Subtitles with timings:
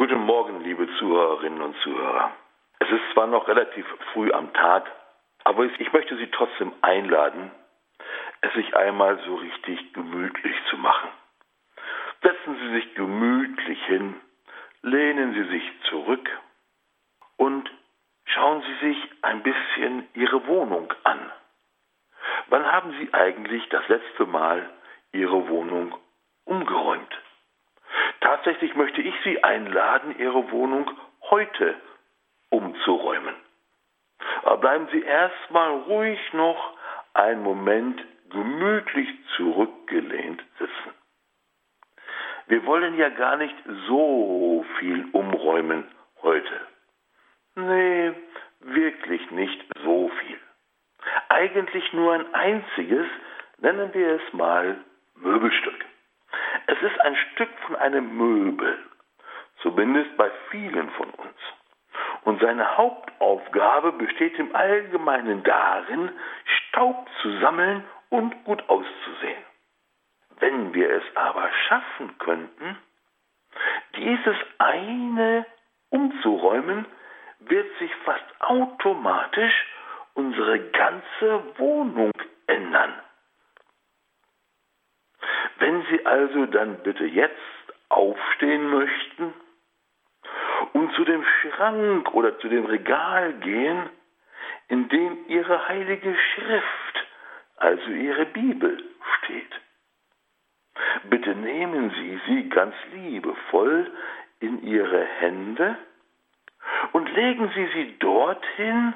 [0.00, 2.32] Guten Morgen, liebe Zuhörerinnen und Zuhörer.
[2.78, 3.84] Es ist zwar noch relativ
[4.14, 4.90] früh am Tag,
[5.44, 7.50] aber ich möchte Sie trotzdem einladen,
[8.40, 11.10] es sich einmal so richtig gemütlich zu machen.
[12.22, 14.18] Setzen Sie sich gemütlich hin,
[14.80, 16.30] lehnen Sie sich zurück
[17.36, 17.70] und
[18.24, 21.30] schauen Sie sich ein bisschen Ihre Wohnung an.
[22.48, 24.66] Wann haben Sie eigentlich das letzte Mal
[25.12, 25.94] Ihre Wohnung
[26.46, 27.19] umgeräumt?
[28.42, 30.90] Tatsächlich möchte ich Sie einladen, Ihre Wohnung
[31.28, 31.74] heute
[32.48, 33.34] umzuräumen.
[34.44, 36.74] Aber bleiben Sie erstmal ruhig noch
[37.12, 40.94] einen Moment gemütlich zurückgelehnt sitzen.
[42.46, 43.54] Wir wollen ja gar nicht
[43.86, 45.84] so viel umräumen
[46.22, 46.60] heute.
[47.56, 48.12] Nee,
[48.60, 50.38] wirklich nicht so viel.
[51.28, 53.06] Eigentlich nur ein einziges,
[53.58, 54.78] nennen wir es mal
[55.16, 55.89] Möbelstück.
[56.70, 58.78] Es ist ein Stück von einem Möbel,
[59.60, 61.36] zumindest bei vielen von uns.
[62.22, 66.12] Und seine Hauptaufgabe besteht im Allgemeinen darin,
[66.44, 69.44] Staub zu sammeln und gut auszusehen.
[70.38, 72.78] Wenn wir es aber schaffen könnten,
[73.96, 75.46] dieses eine
[75.88, 76.86] umzuräumen,
[77.40, 79.66] wird sich fast automatisch
[80.14, 82.12] unsere ganze Wohnung
[82.46, 82.94] ändern.
[85.60, 87.36] Wenn Sie also dann bitte jetzt
[87.90, 89.34] aufstehen möchten
[90.72, 93.90] und zu dem Schrank oder zu dem Regal gehen,
[94.68, 97.06] in dem Ihre heilige Schrift,
[97.56, 98.82] also Ihre Bibel,
[99.18, 99.60] steht.
[101.10, 103.90] Bitte nehmen Sie sie ganz liebevoll
[104.40, 105.76] in Ihre Hände
[106.92, 108.94] und legen Sie sie dorthin,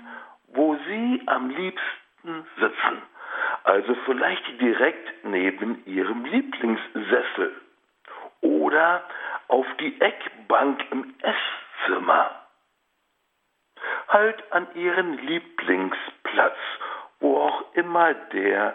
[0.48, 3.02] wo Sie am liebsten sitzen.
[3.64, 7.60] Also vielleicht direkt neben Ihrem Lieblingssessel
[8.42, 9.02] oder
[9.48, 12.30] auf die Eckbank im Esszimmer.
[14.08, 16.58] Halt an Ihren Lieblingsplatz,
[17.20, 18.74] wo auch immer der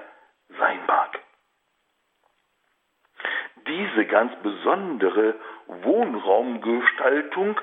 [0.57, 1.19] sein mag.
[3.67, 5.35] Diese ganz besondere
[5.67, 7.61] Wohnraumgestaltung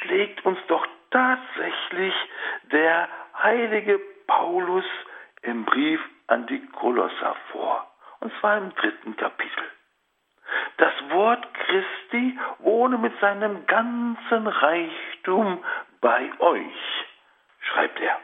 [0.00, 2.14] schlägt uns doch tatsächlich
[2.70, 3.08] der
[3.42, 4.84] heilige Paulus
[5.40, 7.90] im Brief an die Kolosser vor,
[8.20, 9.64] und zwar im dritten Kapitel.
[10.76, 15.64] Das Wort Christi wohne mit seinem ganzen Reichtum
[16.00, 17.04] bei euch,
[17.60, 18.18] schreibt er.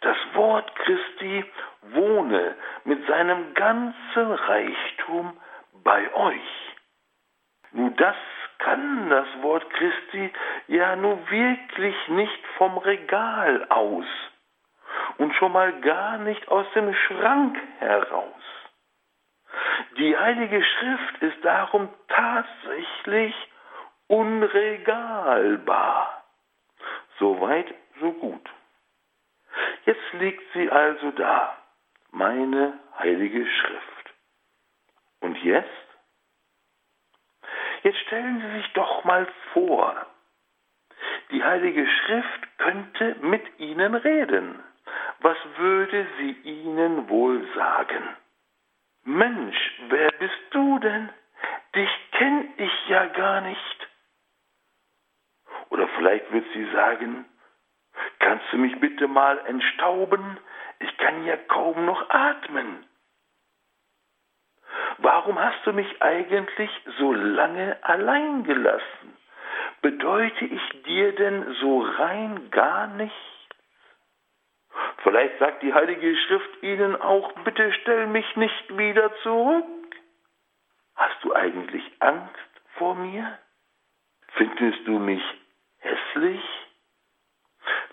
[0.00, 1.44] Das Wort Christi
[1.82, 5.36] wohne mit seinem ganzen Reichtum
[5.84, 6.74] bei euch.
[7.72, 8.16] Nun das
[8.58, 10.32] kann das Wort Christi
[10.68, 14.06] ja nun wirklich nicht vom Regal aus
[15.18, 18.42] und schon mal gar nicht aus dem Schrank heraus.
[19.98, 23.34] Die Heilige Schrift ist darum tatsächlich
[24.08, 26.24] unregalbar.
[27.18, 28.48] Soweit, so gut.
[29.84, 31.56] Jetzt liegt sie also da,
[32.10, 34.14] meine Heilige Schrift.
[35.20, 35.68] Und jetzt?
[37.82, 40.06] Jetzt stellen Sie sich doch mal vor,
[41.30, 44.62] die Heilige Schrift könnte mit Ihnen reden.
[45.22, 48.16] Was würde sie Ihnen wohl sagen?
[49.04, 51.10] Mensch, wer bist du denn?
[51.74, 53.88] Dich kenn ich ja gar nicht.
[55.70, 57.24] Oder vielleicht wird sie sagen,
[58.18, 60.38] kannst du mich bitte mal entstauben?
[60.80, 62.84] Ich kann ja kaum noch atmen.
[64.98, 69.16] Warum hast du mich eigentlich so lange allein gelassen?
[69.82, 73.31] Bedeute ich dir denn so rein gar nichts?
[75.12, 79.66] Vielleicht sagt die Heilige Schrift ihnen auch, bitte stell mich nicht wieder zurück.
[80.96, 82.34] Hast du eigentlich Angst
[82.78, 83.38] vor mir?
[84.28, 85.22] Findest du mich
[85.80, 86.40] hässlich?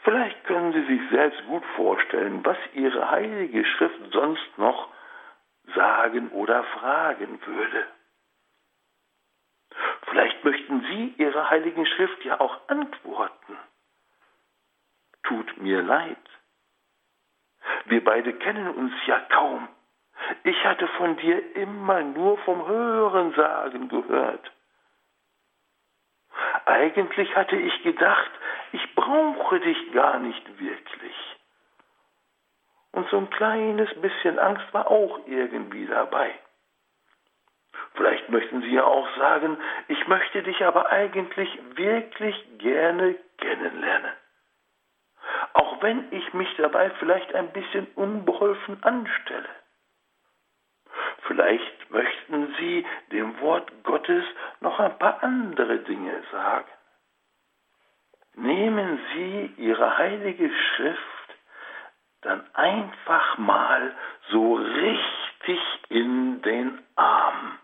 [0.04, 4.88] Vielleicht können Sie sich selbst gut vorstellen, was Ihre Heilige Schrift sonst noch
[5.76, 7.86] sagen oder fragen würde.
[10.04, 13.58] Vielleicht möchten Sie Ihrer Heiligen Schrift ja auch antworten.
[15.24, 16.18] Tut mir leid.
[17.90, 19.68] Wir beide kennen uns ja kaum.
[20.44, 24.52] Ich hatte von dir immer nur vom Hörensagen gehört.
[26.66, 28.30] Eigentlich hatte ich gedacht,
[28.74, 31.16] ich brauche dich gar nicht wirklich.
[32.92, 36.32] Und so ein kleines bisschen Angst war auch irgendwie dabei.
[37.96, 39.58] Vielleicht möchten Sie ja auch sagen,
[39.88, 44.12] ich möchte dich aber eigentlich wirklich gerne kennenlernen
[45.80, 49.50] auch wenn ich mich dabei vielleicht ein bisschen unbeholfen anstelle.
[51.28, 54.24] Vielleicht möchten Sie dem Wort Gottes
[54.62, 56.68] noch ein paar andere Dinge sagen.
[58.36, 61.00] Nehmen Sie Ihre heilige Schrift
[62.22, 63.96] dann einfach mal
[64.30, 65.60] so richtig
[65.90, 67.60] in den Arm.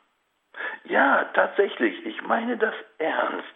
[0.85, 3.55] Ja, tatsächlich, ich meine das ernst.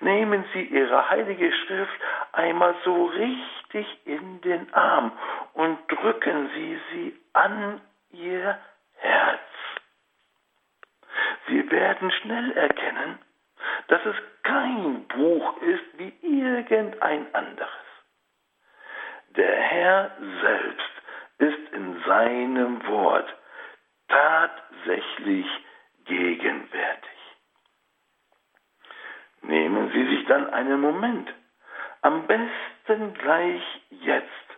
[0.00, 2.00] Nehmen Sie Ihre heilige Schrift
[2.38, 5.12] einmal so richtig in den Arm
[5.54, 7.80] und drücken Sie sie an
[8.10, 8.58] Ihr
[8.94, 9.40] Herz.
[11.48, 13.18] Sie werden schnell erkennen,
[13.88, 14.14] dass es
[14.44, 17.68] kein Buch ist wie irgendein anderes.
[19.30, 20.92] Der Herr selbst
[21.38, 23.28] ist in seinem Wort
[24.08, 25.46] tatsächlich
[26.04, 27.10] gegenwärtig.
[29.42, 31.32] Nehmen Sie sich dann einen Moment,
[32.08, 34.48] am besten gleich jetzt,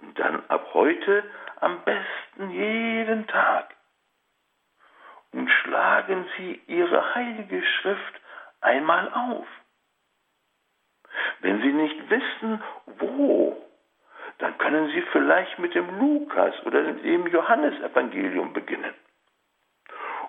[0.00, 1.22] und dann ab heute
[1.60, 3.74] am besten jeden Tag,
[5.32, 8.14] und schlagen Sie Ihre heilige Schrift
[8.62, 9.46] einmal auf.
[11.40, 12.62] Wenn Sie nicht wissen,
[12.98, 13.62] wo,
[14.38, 18.94] dann können Sie vielleicht mit dem Lukas oder dem Johannesevangelium beginnen.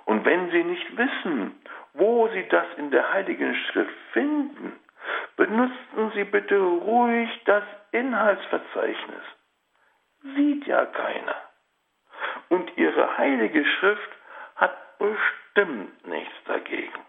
[0.03, 1.61] Und wenn Sie nicht wissen,
[1.93, 4.77] wo Sie das in der Heiligen Schrift finden,
[5.39, 7.63] benutzen Sie bitte ruhig das
[7.93, 9.23] Inhaltsverzeichnis.
[10.35, 11.35] Sieht ja keiner.
[12.49, 14.11] Und Ihre Heilige Schrift
[14.57, 16.99] hat bestimmt nichts dagegen.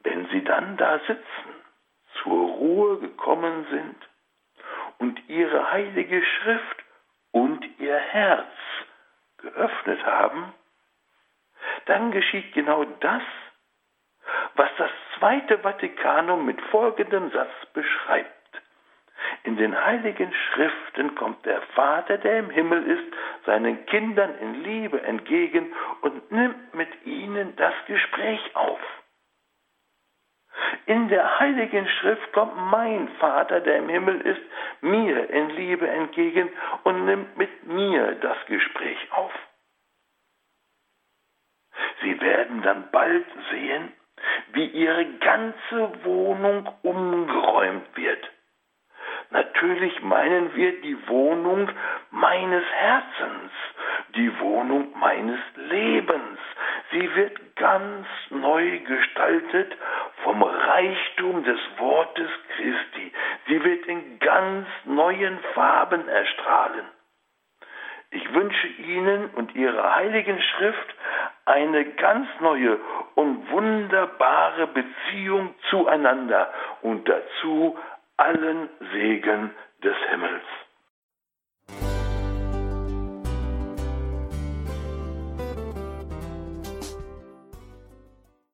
[0.00, 1.54] Wenn Sie dann da sitzen,
[2.22, 3.96] zur Ruhe gekommen sind
[4.98, 6.84] und Ihre Heilige Schrift
[7.32, 8.52] und Ihr Herz
[9.38, 10.52] geöffnet haben,
[11.86, 13.22] dann geschieht genau das,
[14.56, 18.30] was das Zweite Vatikanum mit folgendem Satz beschreibt.
[19.44, 25.02] In den heiligen Schriften kommt der Vater, der im Himmel ist, seinen Kindern in Liebe
[25.02, 28.80] entgegen und nimmt mit ihnen das Gespräch auf.
[30.86, 34.42] In der heiligen Schrift kommt mein Vater, der im Himmel ist,
[34.80, 36.48] mir in Liebe entgegen
[36.84, 39.32] und nimmt mit mir das Gespräch auf.
[42.00, 43.92] Sie werden dann bald sehen,
[44.52, 48.30] wie ihre ganze Wohnung umgeräumt wird.
[49.30, 51.70] Natürlich meinen wir die Wohnung
[52.10, 53.52] meines Herzens,
[54.16, 56.38] die Wohnung meines Lebens.
[56.90, 59.76] Sie wird ganz neu gestaltet
[60.24, 63.12] vom Reichtum des Wortes Christi.
[63.46, 66.86] Sie wird in ganz neuen Farben erstrahlen.
[68.10, 70.94] Ich wünsche Ihnen und Ihrer heiligen Schrift
[71.50, 72.78] eine ganz neue
[73.14, 76.52] und wunderbare Beziehung zueinander
[76.82, 77.76] und dazu
[78.16, 79.50] allen Segen
[79.82, 80.44] des Himmels.